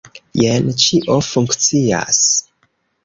Jen, 0.43 0.71
ĉio 0.83 1.19
funkcias. 1.27 2.23